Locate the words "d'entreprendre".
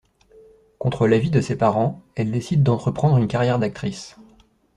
2.63-3.17